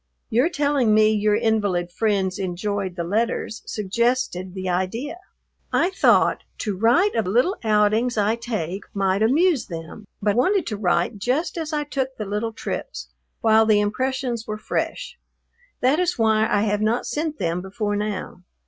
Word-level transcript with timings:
Your 0.31 0.49
telling 0.49 0.95
me 0.95 1.11
your 1.13 1.35
invalid 1.35 1.91
friends 1.91 2.39
enjoyed 2.39 2.95
the 2.95 3.03
letters 3.03 3.61
suggested 3.67 4.55
the 4.55 4.67
idea. 4.67 5.19
I 5.71 5.91
thought 5.91 6.41
to 6.57 6.75
write 6.75 7.13
of 7.13 7.27
little 7.27 7.55
outings 7.63 8.17
I 8.17 8.35
take 8.35 8.85
might 8.95 9.21
amuse 9.21 9.67
them, 9.67 10.05
but 10.19 10.35
wanted 10.35 10.65
to 10.65 10.75
write 10.75 11.19
just 11.19 11.55
as 11.55 11.71
I 11.71 11.83
took 11.83 12.17
the 12.17 12.25
little 12.25 12.51
trips, 12.51 13.09
while 13.41 13.67
the 13.67 13.79
impressions 13.79 14.47
were 14.47 14.57
fresh; 14.57 15.19
that 15.81 15.99
is 15.99 16.17
why 16.17 16.47
I 16.49 16.63
have 16.63 16.81
not 16.81 17.05
sent 17.05 17.37
them 17.37 17.61
before 17.61 17.95
now. 17.95 18.41